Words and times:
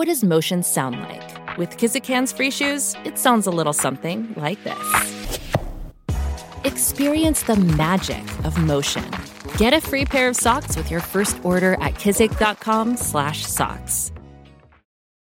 What 0.00 0.08
does 0.08 0.24
motion 0.24 0.62
sound 0.62 0.98
like? 0.98 1.58
With 1.58 1.76
Kizik 1.76 2.06
hands 2.06 2.32
free 2.32 2.50
shoes, 2.50 2.96
it 3.04 3.18
sounds 3.18 3.46
a 3.46 3.50
little 3.50 3.74
something 3.74 4.32
like 4.34 4.64
this. 4.64 5.38
Experience 6.64 7.42
the 7.42 7.56
magic 7.56 8.24
of 8.46 8.56
motion. 8.56 9.04
Get 9.58 9.74
a 9.74 9.80
free 9.82 10.06
pair 10.06 10.30
of 10.30 10.36
socks 10.36 10.74
with 10.74 10.90
your 10.90 11.00
first 11.00 11.36
order 11.44 11.74
at 11.82 11.96
kizik.com/socks. 11.96 14.12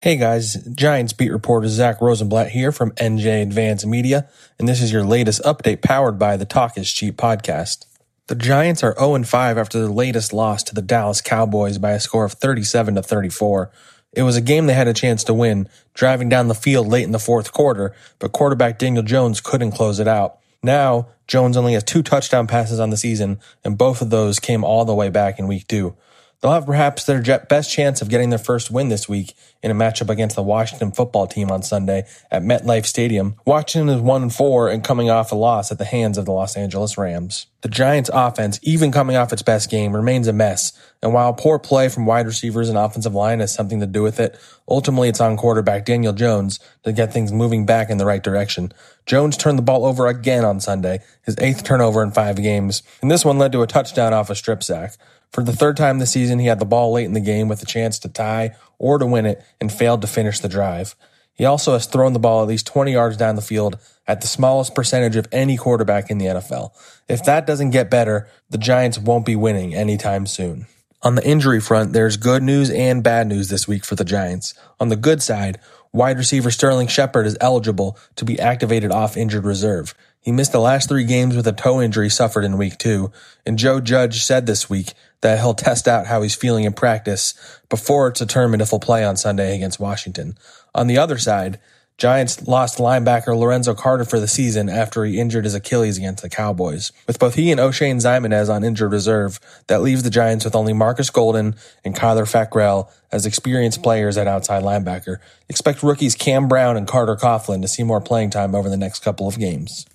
Hey 0.00 0.16
guys, 0.16 0.54
Giants 0.74 1.12
beat 1.12 1.30
reporter 1.30 1.68
Zach 1.68 2.00
Rosenblatt 2.00 2.50
here 2.50 2.72
from 2.72 2.90
NJ 2.96 3.42
Advance 3.42 3.86
Media, 3.86 4.28
and 4.58 4.68
this 4.68 4.82
is 4.82 4.90
your 4.90 5.04
latest 5.04 5.40
update 5.42 5.82
powered 5.82 6.18
by 6.18 6.36
the 6.36 6.46
Talk 6.46 6.76
is 6.76 6.90
Cheap 6.90 7.16
podcast. 7.16 7.86
The 8.26 8.34
Giants 8.34 8.82
are 8.82 8.96
0 8.98 9.22
5 9.22 9.56
after 9.56 9.78
their 9.78 9.88
latest 9.88 10.32
loss 10.32 10.64
to 10.64 10.74
the 10.74 10.82
Dallas 10.82 11.20
Cowboys 11.20 11.78
by 11.78 11.92
a 11.92 12.00
score 12.00 12.24
of 12.24 12.32
37 12.32 12.96
to 12.96 13.04
34. 13.04 13.70
It 14.16 14.22
was 14.22 14.36
a 14.36 14.40
game 14.40 14.66
they 14.66 14.74
had 14.74 14.88
a 14.88 14.94
chance 14.94 15.24
to 15.24 15.34
win, 15.34 15.68
driving 15.92 16.28
down 16.28 16.48
the 16.48 16.54
field 16.54 16.86
late 16.86 17.04
in 17.04 17.12
the 17.12 17.18
fourth 17.18 17.52
quarter, 17.52 17.94
but 18.18 18.32
quarterback 18.32 18.78
Daniel 18.78 19.02
Jones 19.02 19.40
couldn't 19.40 19.72
close 19.72 19.98
it 19.98 20.08
out. 20.08 20.38
Now, 20.62 21.08
Jones 21.26 21.56
only 21.56 21.74
has 21.74 21.84
two 21.84 22.02
touchdown 22.02 22.46
passes 22.46 22.80
on 22.80 22.90
the 22.90 22.96
season, 22.96 23.40
and 23.64 23.76
both 23.76 24.00
of 24.00 24.10
those 24.10 24.38
came 24.38 24.64
all 24.64 24.84
the 24.84 24.94
way 24.94 25.10
back 25.10 25.38
in 25.38 25.48
week 25.48 25.66
two. 25.66 25.96
They'll 26.44 26.52
have 26.52 26.66
perhaps 26.66 27.04
their 27.04 27.22
best 27.22 27.72
chance 27.72 28.02
of 28.02 28.10
getting 28.10 28.28
their 28.28 28.38
first 28.38 28.70
win 28.70 28.90
this 28.90 29.08
week 29.08 29.32
in 29.62 29.70
a 29.70 29.74
matchup 29.74 30.10
against 30.10 30.36
the 30.36 30.42
Washington 30.42 30.92
football 30.92 31.26
team 31.26 31.50
on 31.50 31.62
Sunday 31.62 32.04
at 32.30 32.42
MetLife 32.42 32.84
Stadium. 32.84 33.36
Washington 33.46 33.88
is 33.88 34.02
1 34.02 34.28
4 34.28 34.68
and 34.68 34.84
coming 34.84 35.08
off 35.08 35.32
a 35.32 35.36
loss 35.36 35.72
at 35.72 35.78
the 35.78 35.86
hands 35.86 36.18
of 36.18 36.26
the 36.26 36.32
Los 36.32 36.54
Angeles 36.54 36.98
Rams. 36.98 37.46
The 37.62 37.70
Giants 37.70 38.10
offense, 38.12 38.60
even 38.62 38.92
coming 38.92 39.16
off 39.16 39.32
its 39.32 39.40
best 39.40 39.70
game, 39.70 39.96
remains 39.96 40.28
a 40.28 40.34
mess. 40.34 40.78
And 41.02 41.14
while 41.14 41.32
poor 41.32 41.58
play 41.58 41.88
from 41.88 42.04
wide 42.04 42.26
receivers 42.26 42.68
and 42.68 42.76
offensive 42.76 43.14
line 43.14 43.40
has 43.40 43.54
something 43.54 43.80
to 43.80 43.86
do 43.86 44.02
with 44.02 44.20
it, 44.20 44.38
ultimately 44.68 45.08
it's 45.08 45.22
on 45.22 45.38
quarterback 45.38 45.86
Daniel 45.86 46.12
Jones 46.12 46.60
to 46.82 46.92
get 46.92 47.10
things 47.10 47.32
moving 47.32 47.64
back 47.64 47.88
in 47.88 47.96
the 47.96 48.04
right 48.04 48.22
direction. 48.22 48.70
Jones 49.06 49.38
turned 49.38 49.56
the 49.56 49.62
ball 49.62 49.86
over 49.86 50.08
again 50.08 50.44
on 50.44 50.60
Sunday, 50.60 51.00
his 51.22 51.36
eighth 51.38 51.64
turnover 51.64 52.02
in 52.02 52.10
five 52.10 52.36
games, 52.36 52.82
and 53.00 53.10
this 53.10 53.24
one 53.24 53.38
led 53.38 53.52
to 53.52 53.62
a 53.62 53.66
touchdown 53.66 54.12
off 54.12 54.28
a 54.28 54.34
strip 54.34 54.62
sack. 54.62 54.98
For 55.34 55.42
the 55.42 55.52
third 55.52 55.76
time 55.76 55.98
this 55.98 56.12
season, 56.12 56.38
he 56.38 56.46
had 56.46 56.60
the 56.60 56.64
ball 56.64 56.92
late 56.92 57.06
in 57.06 57.12
the 57.12 57.18
game 57.18 57.48
with 57.48 57.60
a 57.60 57.66
chance 57.66 57.98
to 57.98 58.08
tie 58.08 58.54
or 58.78 58.98
to 58.98 59.04
win 59.04 59.26
it 59.26 59.42
and 59.60 59.72
failed 59.72 60.00
to 60.02 60.06
finish 60.06 60.38
the 60.38 60.48
drive. 60.48 60.94
He 61.32 61.44
also 61.44 61.72
has 61.72 61.86
thrown 61.86 62.12
the 62.12 62.20
ball 62.20 62.40
at 62.40 62.46
least 62.46 62.68
20 62.68 62.92
yards 62.92 63.16
down 63.16 63.34
the 63.34 63.42
field 63.42 63.76
at 64.06 64.20
the 64.20 64.28
smallest 64.28 64.76
percentage 64.76 65.16
of 65.16 65.26
any 65.32 65.56
quarterback 65.56 66.08
in 66.08 66.18
the 66.18 66.26
NFL. 66.26 66.70
If 67.08 67.24
that 67.24 67.48
doesn't 67.48 67.70
get 67.70 67.90
better, 67.90 68.28
the 68.48 68.58
Giants 68.58 68.96
won't 68.96 69.26
be 69.26 69.34
winning 69.34 69.74
anytime 69.74 70.28
soon. 70.28 70.66
On 71.02 71.16
the 71.16 71.26
injury 71.26 71.60
front, 71.60 71.94
there's 71.94 72.16
good 72.16 72.44
news 72.44 72.70
and 72.70 73.02
bad 73.02 73.26
news 73.26 73.48
this 73.48 73.66
week 73.66 73.84
for 73.84 73.96
the 73.96 74.04
Giants. 74.04 74.54
On 74.78 74.88
the 74.88 74.94
good 74.94 75.20
side, 75.20 75.58
wide 75.92 76.16
receiver 76.16 76.52
Sterling 76.52 76.86
Shepard 76.86 77.26
is 77.26 77.36
eligible 77.40 77.98
to 78.14 78.24
be 78.24 78.38
activated 78.38 78.92
off 78.92 79.16
injured 79.16 79.44
reserve. 79.44 79.96
He 80.24 80.32
missed 80.32 80.52
the 80.52 80.58
last 80.58 80.88
three 80.88 81.04
games 81.04 81.36
with 81.36 81.46
a 81.46 81.52
toe 81.52 81.82
injury 81.82 82.08
suffered 82.08 82.44
in 82.44 82.56
week 82.56 82.78
two, 82.78 83.12
and 83.44 83.58
Joe 83.58 83.78
Judge 83.78 84.24
said 84.24 84.46
this 84.46 84.70
week 84.70 84.94
that 85.20 85.38
he'll 85.38 85.52
test 85.52 85.86
out 85.86 86.06
how 86.06 86.22
he's 86.22 86.34
feeling 86.34 86.64
in 86.64 86.72
practice 86.72 87.34
before 87.68 88.08
it's 88.08 88.20
determined 88.20 88.62
if 88.62 88.70
he'll 88.70 88.80
play 88.80 89.04
on 89.04 89.18
Sunday 89.18 89.54
against 89.54 89.78
Washington. 89.78 90.38
On 90.74 90.86
the 90.86 90.96
other 90.96 91.18
side, 91.18 91.58
Giants 91.98 92.48
lost 92.48 92.78
linebacker 92.78 93.36
Lorenzo 93.36 93.74
Carter 93.74 94.06
for 94.06 94.18
the 94.18 94.26
season 94.26 94.70
after 94.70 95.04
he 95.04 95.20
injured 95.20 95.44
his 95.44 95.54
Achilles 95.54 95.98
against 95.98 96.22
the 96.22 96.30
Cowboys. 96.30 96.90
With 97.06 97.18
both 97.18 97.34
he 97.34 97.52
and 97.52 97.60
Oshane 97.60 97.96
Ximines 97.96 98.52
on 98.52 98.64
injured 98.64 98.92
reserve, 98.92 99.38
that 99.68 99.82
leaves 99.82 100.02
the 100.02 100.10
Giants 100.10 100.46
with 100.46 100.56
only 100.56 100.72
Marcus 100.72 101.10
Golden 101.10 101.54
and 101.84 101.94
Kyler 101.94 102.24
Fackrell 102.24 102.90
as 103.12 103.26
experienced 103.26 103.82
players 103.82 104.16
at 104.16 104.26
outside 104.26 104.62
linebacker. 104.62 105.18
Expect 105.50 105.82
rookies 105.82 106.16
Cam 106.16 106.48
Brown 106.48 106.78
and 106.78 106.88
Carter 106.88 107.14
Coughlin 107.14 107.60
to 107.60 107.68
see 107.68 107.84
more 107.84 108.00
playing 108.00 108.30
time 108.30 108.54
over 108.54 108.70
the 108.70 108.76
next 108.78 109.00
couple 109.00 109.28
of 109.28 109.38
games. 109.38 109.86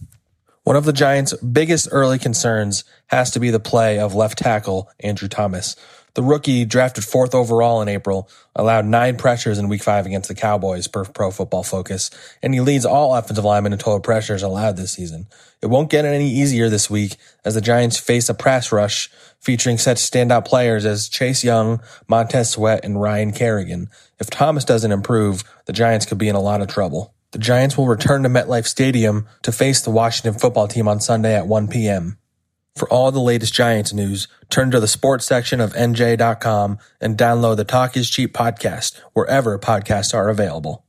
One 0.70 0.76
of 0.76 0.86
the 0.86 0.94
Giants' 0.94 1.34
biggest 1.38 1.88
early 1.92 2.20
concerns 2.20 2.84
has 3.08 3.32
to 3.32 3.40
be 3.40 3.50
the 3.50 3.60
play 3.60 3.98
of 3.98 4.14
left 4.14 4.38
tackle 4.38 4.88
Andrew 5.00 5.28
Thomas. 5.28 5.76
The 6.14 6.22
rookie, 6.22 6.64
drafted 6.64 7.04
fourth 7.04 7.34
overall 7.34 7.82
in 7.82 7.88
April, 7.88 8.30
allowed 8.56 8.86
nine 8.86 9.18
pressures 9.18 9.58
in 9.58 9.68
week 9.68 9.82
five 9.82 10.06
against 10.06 10.28
the 10.28 10.36
Cowboys 10.36 10.86
per 10.88 11.06
pro 11.06 11.32
football 11.32 11.64
focus, 11.64 12.12
and 12.44 12.54
he 12.54 12.60
leads 12.60 12.86
all 12.86 13.16
offensive 13.16 13.44
linemen 13.44 13.74
in 13.74 13.80
total 13.80 14.00
pressures 14.00 14.44
allowed 14.44 14.78
this 14.78 14.92
season. 14.92 15.26
It 15.60 15.72
won't 15.72 15.90
get 15.90 16.06
any 16.06 16.30
easier 16.30 16.70
this 16.70 16.88
week 16.88 17.16
as 17.44 17.56
the 17.56 17.62
Giants 17.62 17.98
face 17.98 18.30
a 18.30 18.36
press 18.36 18.72
rush 18.72 19.10
featuring 19.40 19.80
such 19.80 19.98
standout 19.98 20.46
players 20.46 20.86
as 20.86 21.10
Chase 21.10 21.44
Young, 21.44 21.82
Montez 22.08 22.52
Sweat, 22.52 22.86
and 22.86 23.02
Ryan 23.02 23.32
Kerrigan. 23.32 23.90
If 24.20 24.30
Thomas 24.30 24.66
doesn't 24.66 24.92
improve, 24.92 25.44
the 25.66 25.74
Giants 25.74 26.06
could 26.06 26.20
be 26.20 26.30
in 26.30 26.36
a 26.36 26.40
lot 26.40 26.62
of 26.62 26.68
trouble. 26.68 27.16
The 27.32 27.40
Giants 27.40 27.78
will 27.78 27.88
return 27.88 28.24
to 28.24 28.30
MetLife 28.30 28.66
Stadium 28.66 29.28
to 29.44 29.52
face 29.52 29.82
the 29.82 29.92
Washington 29.92 30.40
football 30.40 30.68
team 30.68 30.88
on 30.88 31.00
Sunday 31.00 31.36
at 31.36 31.48
1 31.48 31.68
p.m. 31.68 32.18
For 32.76 32.90
all 32.90 33.12
the 33.12 33.20
latest 33.20 33.54
Giants 33.54 33.94
news, 33.94 34.28
turn 34.50 34.72
to 34.72 34.80
the 34.80 34.88
sports 34.88 35.26
section 35.26 35.60
of 35.60 35.74
NJ.com 35.74 36.80
and 37.00 37.18
download 37.18 37.58
the 37.58 37.66
Talk 37.66 37.96
is 37.96 38.10
Cheap 38.10 38.34
podcast 38.34 38.98
wherever 39.14 39.60
podcasts 39.60 40.14
are 40.14 40.30
available. 40.30 40.86